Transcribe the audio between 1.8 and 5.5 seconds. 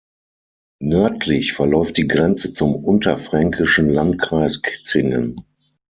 die Grenze zum unterfränkischen Landkreis Kitzingen.